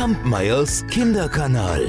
[0.00, 1.84] Kampmeyers Kinderkanal.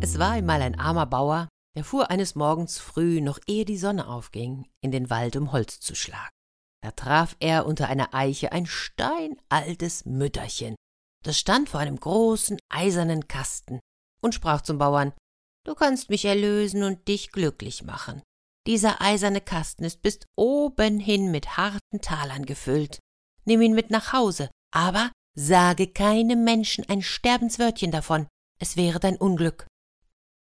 [0.00, 4.08] Es war einmal ein armer Bauer, der fuhr eines Morgens früh, noch ehe die Sonne
[4.08, 6.34] aufging, in den Wald, um Holz zu schlagen.
[6.82, 10.74] Da traf er unter einer Eiche ein steinaltes Mütterchen.
[11.24, 13.78] Das stand vor einem großen eisernen Kasten
[14.20, 15.12] und sprach zum Bauern
[15.64, 18.22] Du kannst mich erlösen und dich glücklich machen.
[18.66, 22.98] Dieser eiserne Kasten ist bis oben hin mit harten Talern gefüllt.
[23.44, 28.26] Nimm ihn mit nach Hause, aber sage keinem Menschen ein Sterbenswörtchen davon,
[28.60, 29.66] es wäre dein Unglück.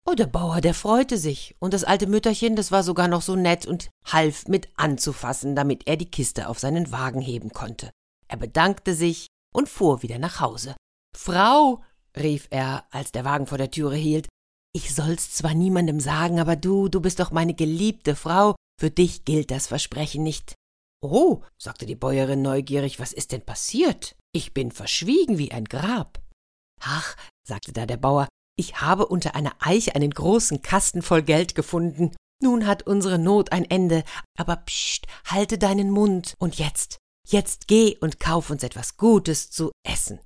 [0.05, 3.35] Oh, der Bauer, der freute sich, und das alte Mütterchen, das war sogar noch so
[3.35, 7.91] nett und half mit anzufassen, damit er die Kiste auf seinen Wagen heben konnte.
[8.27, 10.75] Er bedankte sich und fuhr wieder nach Hause.
[11.15, 11.83] Frau,
[12.17, 14.27] rief er, als der Wagen vor der Türe hielt,
[14.73, 19.25] ich soll's zwar niemandem sagen, aber du, du bist doch meine geliebte Frau, für dich
[19.25, 20.55] gilt das Versprechen nicht.
[21.03, 24.15] Oh, sagte die Bäuerin neugierig, was ist denn passiert?
[24.33, 26.21] Ich bin verschwiegen wie ein Grab.
[26.79, 31.55] Ach, sagte da der Bauer, ich habe unter einer Eiche einen großen Kasten voll Geld
[31.55, 32.15] gefunden.
[32.43, 34.03] Nun hat unsere Not ein Ende,
[34.37, 36.35] aber pscht, halte deinen Mund.
[36.37, 40.19] Und jetzt, jetzt geh und kauf uns etwas Gutes zu essen.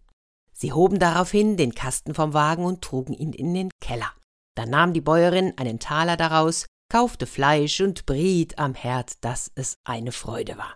[0.52, 4.12] Sie hoben daraufhin den Kasten vom Wagen und trugen ihn in den Keller.
[4.56, 9.78] Da nahm die Bäuerin einen Taler daraus, kaufte Fleisch und briet am Herd, dass es
[9.84, 10.76] eine Freude war.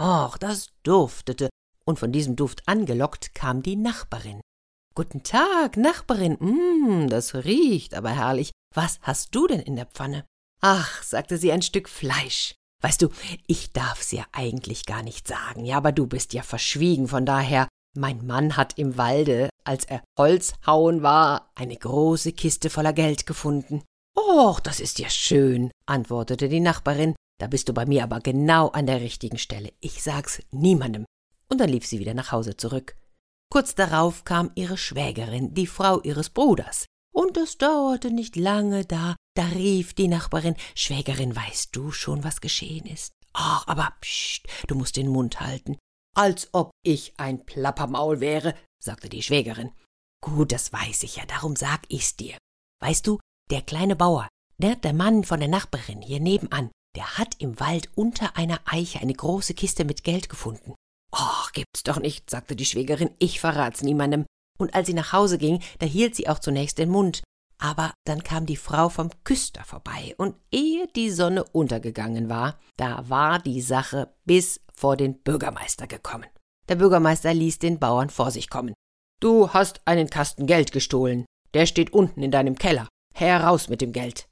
[0.00, 1.48] Och, das duftete,
[1.84, 4.40] und von diesem Duft angelockt kam die Nachbarin.
[4.94, 8.50] Guten Tag, Nachbarin, mm, das riecht aber herrlich.
[8.74, 10.24] Was hast du denn in der Pfanne?
[10.60, 12.54] Ach, sagte sie, ein Stück Fleisch.
[12.82, 13.08] Weißt du,
[13.46, 17.68] ich darf's ja eigentlich gar nicht sagen, ja, aber du bist ja verschwiegen, von daher
[17.96, 23.26] mein Mann hat im Walde, als er Holz hauen war, eine große Kiste voller Geld
[23.26, 23.82] gefunden.
[24.16, 27.14] Och, das ist ja schön, antwortete die Nachbarin.
[27.38, 29.72] Da bist du bei mir aber genau an der richtigen Stelle.
[29.80, 31.04] Ich sag's niemandem.
[31.50, 32.96] Und dann lief sie wieder nach Hause zurück.
[33.52, 36.86] Kurz darauf kam ihre Schwägerin, die Frau ihres Bruders.
[37.14, 42.40] Und es dauerte nicht lange da, da rief die Nachbarin, Schwägerin, weißt du schon, was
[42.40, 43.12] geschehen ist?
[43.32, 45.76] Ach, aber pst, du musst den Mund halten.
[46.14, 49.72] Als ob ich ein Plappermaul wäre, sagte die Schwägerin.
[50.22, 52.38] Gut, das weiß ich ja, darum sag ich's dir.
[52.80, 53.18] Weißt du,
[53.50, 57.90] der kleine Bauer, der, der Mann von der Nachbarin hier nebenan, der hat im Wald
[57.94, 60.74] unter einer Eiche eine große Kiste mit Geld gefunden.
[61.12, 64.26] Och, gibt's doch nicht, sagte die Schwägerin, ich verrat's niemandem.
[64.58, 67.22] Und als sie nach Hause ging, da hielt sie auch zunächst den Mund.
[67.58, 73.08] Aber dann kam die Frau vom Küster vorbei, und ehe die Sonne untergegangen war, da
[73.08, 76.26] war die Sache bis vor den Bürgermeister gekommen.
[76.68, 78.74] Der Bürgermeister ließ den Bauern vor sich kommen.
[79.20, 81.24] Du hast einen Kasten Geld gestohlen.
[81.54, 82.88] Der steht unten in deinem Keller.
[83.18, 84.28] Heraus mit dem Geld.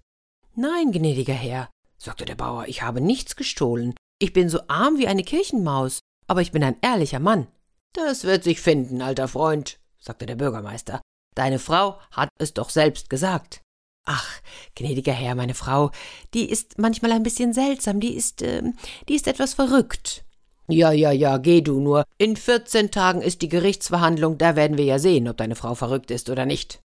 [0.55, 3.95] Nein, gnädiger Herr, sagte der Bauer, ich habe nichts gestohlen.
[4.19, 7.47] Ich bin so arm wie eine Kirchenmaus, aber ich bin ein ehrlicher Mann.
[7.95, 11.01] Das wird sich finden, alter Freund, sagte der Bürgermeister.
[11.35, 13.63] Deine Frau hat es doch selbst gesagt.
[14.05, 14.29] Ach,
[14.75, 15.91] gnädiger Herr, meine Frau,
[16.35, 18.63] die ist manchmal ein bisschen seltsam, die ist, äh,
[19.09, 20.27] die ist etwas verrückt.
[20.69, 22.05] Ja, ja, ja, geh du nur.
[22.19, 26.11] In vierzehn Tagen ist die Gerichtsverhandlung, da werden wir ja sehen, ob deine Frau verrückt
[26.11, 26.81] ist oder nicht.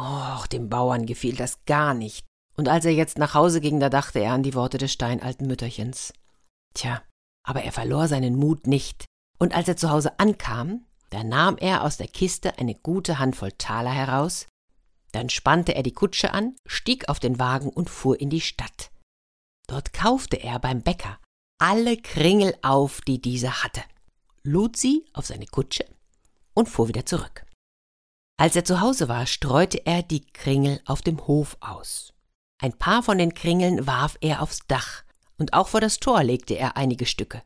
[0.00, 2.24] Och, dem Bauern gefiel das gar nicht.
[2.56, 5.46] Und als er jetzt nach Hause ging, da dachte er an die Worte des steinalten
[5.46, 6.14] Mütterchens.
[6.74, 7.02] Tja,
[7.46, 9.04] aber er verlor seinen Mut nicht.
[9.38, 13.52] Und als er zu Hause ankam, da nahm er aus der Kiste eine gute Handvoll
[13.52, 14.46] Taler heraus,
[15.12, 18.90] dann spannte er die Kutsche an, stieg auf den Wagen und fuhr in die Stadt.
[19.66, 21.18] Dort kaufte er beim Bäcker
[21.58, 23.82] alle Kringel auf, die dieser hatte,
[24.42, 25.84] lud sie auf seine Kutsche
[26.54, 27.44] und fuhr wieder zurück.
[28.40, 32.14] Als er zu Hause war, streute er die Kringel auf dem Hof aus.
[32.58, 35.02] Ein paar von den Kringeln warf er aufs Dach,
[35.36, 37.42] und auch vor das Tor legte er einige Stücke.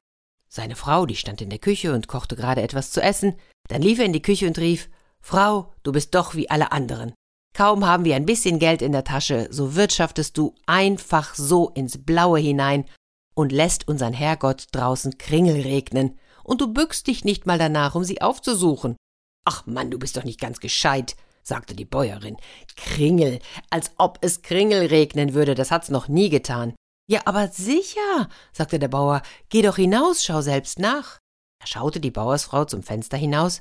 [0.48, 3.34] Seine Frau, die stand in der Küche und kochte gerade etwas zu essen,
[3.66, 4.88] dann lief er in die Küche und rief
[5.20, 7.12] Frau, du bist doch wie alle anderen.
[7.56, 12.04] Kaum haben wir ein bisschen Geld in der Tasche, so wirtschaftest du einfach so ins
[12.04, 12.84] Blaue hinein
[13.34, 18.04] und lässt unseren Herrgott draußen Kringel regnen, und du bückst dich nicht mal danach, um
[18.04, 18.94] sie aufzusuchen.
[19.44, 22.36] Ach Mann, du bist doch nicht ganz gescheit, sagte die Bäuerin.
[22.76, 26.74] Kringel, als ob es Kringel regnen würde, das hat's noch nie getan.
[27.06, 31.18] Ja, aber sicher, sagte der Bauer, geh doch hinaus, schau selbst nach.
[31.60, 33.60] Da schaute die Bauersfrau zum Fenster hinaus,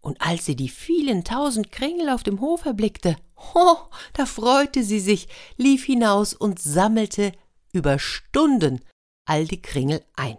[0.00, 3.16] und als sie die vielen tausend Kringel auf dem Hof erblickte,
[3.54, 3.78] ho,
[4.12, 7.32] da freute sie sich, lief hinaus und sammelte
[7.72, 8.80] über Stunden
[9.26, 10.36] all die Kringel ein.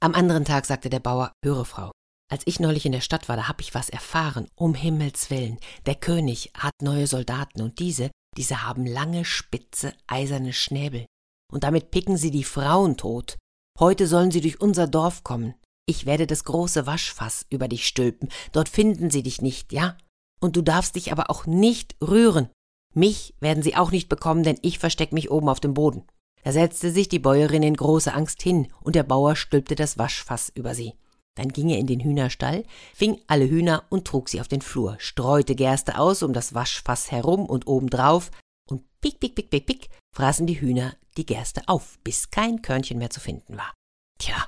[0.00, 1.92] Am anderen Tag sagte der Bauer, höre Frau,
[2.28, 5.58] als ich neulich in der Stadt war, da hab ich was erfahren, um Himmels willen.
[5.86, 11.06] Der König hat neue Soldaten und diese, diese haben lange, spitze, eiserne Schnäbel.
[11.52, 13.36] Und damit picken sie die Frauen tot.
[13.78, 15.54] Heute sollen sie durch unser Dorf kommen.
[15.88, 18.28] Ich werde das große Waschfass über dich stülpen.
[18.50, 19.96] Dort finden sie dich nicht, ja?
[20.40, 22.48] Und du darfst dich aber auch nicht rühren.
[22.92, 26.06] Mich werden sie auch nicht bekommen, denn ich versteck mich oben auf dem Boden.
[26.42, 30.50] Da setzte sich die Bäuerin in große Angst hin, und der Bauer stülpte das Waschfass
[30.54, 30.94] über sie.
[31.36, 34.96] Dann ging er in den Hühnerstall, fing alle Hühner und trug sie auf den Flur,
[34.98, 38.30] streute Gerste aus um das Waschfass herum und obendrauf,
[38.68, 42.98] und pick, pick, pick, pick, pick, fraßen die Hühner die Gerste auf, bis kein Körnchen
[42.98, 43.72] mehr zu finden war.
[44.18, 44.46] Tja,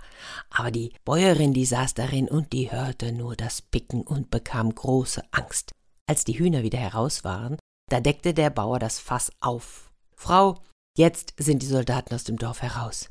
[0.50, 5.22] aber die Bäuerin, die saß darin und die hörte nur das Picken und bekam große
[5.30, 5.72] Angst.
[6.06, 7.58] Als die Hühner wieder heraus waren,
[7.90, 9.90] da deckte der Bauer das Fass auf.
[10.16, 10.62] Frau,
[10.96, 13.08] jetzt sind die Soldaten aus dem Dorf heraus.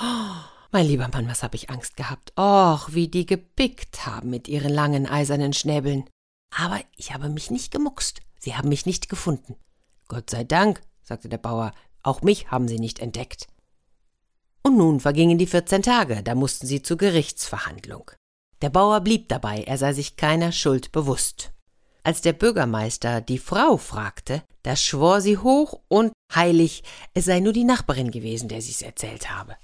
[0.00, 2.32] Oh, mein lieber Mann, was hab ich Angst gehabt.
[2.36, 6.04] Och, wie die gepickt haben mit ihren langen eisernen Schnäbeln.
[6.50, 8.20] Aber ich habe mich nicht gemuckst.
[8.40, 9.54] Sie haben mich nicht gefunden.
[10.08, 11.72] Gott sei Dank, sagte der Bauer,
[12.02, 13.46] auch mich haben sie nicht entdeckt.
[14.62, 18.10] Und nun vergingen die vierzehn Tage, da mussten sie zur Gerichtsverhandlung.
[18.60, 21.52] Der Bauer blieb dabei, er sei sich keiner Schuld bewusst.
[22.02, 26.82] Als der Bürgermeister die Frau fragte, da schwor sie hoch und heilig,
[27.14, 29.56] es sei nur die Nachbarin gewesen, der sie's erzählt habe.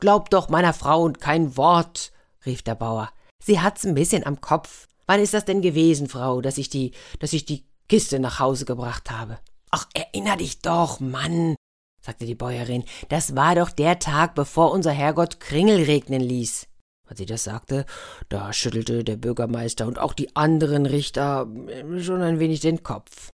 [0.00, 2.12] Glaub doch meiner Frau und kein Wort,
[2.46, 3.10] rief der Bauer.
[3.42, 4.88] Sie hat's ein bisschen am Kopf.
[5.06, 8.64] Wann ist das denn gewesen, Frau, dass ich die, dass ich die Kiste nach Hause
[8.64, 9.38] gebracht habe?
[9.70, 11.54] Ach, erinner dich doch, Mann,
[12.00, 16.66] sagte die Bäuerin, das war doch der Tag, bevor unser Herrgott Kringel regnen ließ.
[17.06, 17.86] Als sie das sagte,
[18.28, 23.30] da schüttelte der Bürgermeister und auch die anderen Richter äh, schon ein wenig den Kopf.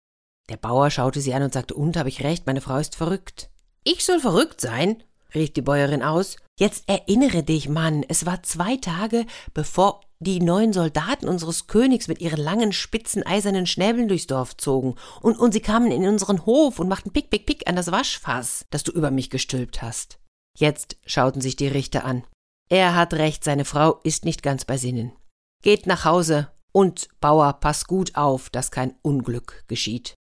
[0.49, 3.49] Der Bauer schaute sie an und sagte, und, habe ich recht, meine Frau ist verrückt.
[3.83, 5.03] Ich soll verrückt sein?
[5.33, 6.37] rief die Bäuerin aus.
[6.57, 12.21] Jetzt erinnere dich, Mann, es war zwei Tage, bevor die neuen Soldaten unseres Königs mit
[12.21, 16.79] ihren langen, spitzen, eisernen Schnäbeln durchs Dorf zogen, und, und sie kamen in unseren Hof
[16.79, 20.17] und machten Pick, Pick, Pick an das Waschfass, das du über mich gestülpt hast.
[20.57, 22.23] Jetzt schauten sich die Richter an.
[22.69, 25.11] Er hat recht, seine Frau ist nicht ganz bei Sinnen.
[25.61, 30.15] Geht nach Hause und Bauer, pass gut auf, dass kein Unglück geschieht.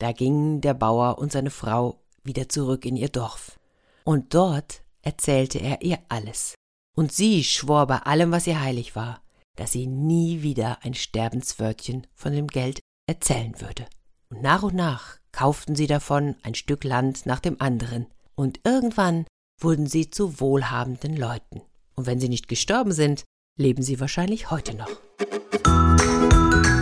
[0.00, 3.58] Da gingen der Bauer und seine Frau wieder zurück in ihr Dorf.
[4.04, 6.54] Und dort erzählte er ihr alles.
[6.96, 9.22] Und sie schwor bei allem, was ihr heilig war,
[9.54, 13.86] dass sie nie wieder ein Sterbenswörtchen von dem Geld erzählen würde.
[14.30, 19.26] Und nach und nach kauften sie davon ein Stück Land nach dem anderen, und irgendwann
[19.60, 21.62] wurden sie zu wohlhabenden Leuten.
[21.94, 23.24] Und wenn sie nicht gestorben sind,
[23.58, 24.90] leben sie wahrscheinlich heute noch.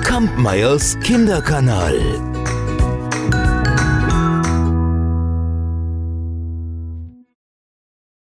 [0.03, 2.44] Kampmeyers Kinderkanal.